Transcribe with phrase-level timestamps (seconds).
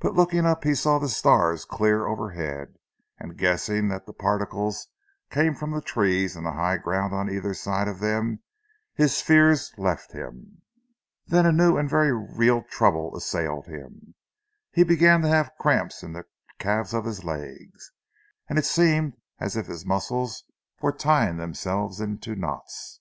[0.00, 2.74] But looking up he saw the stars clear overhead,
[3.20, 4.88] and guessing that the particles
[5.30, 8.42] came from the trees and the high ground on either side of them,
[8.94, 10.62] his fears left him.
[11.28, 14.16] Then a new and very real trouble assailed him.
[14.72, 16.24] He began to have cramps in the
[16.58, 17.92] calves of his legs,
[18.48, 20.42] and it seemed as if his muscles
[20.80, 22.98] were tying themselves into knots.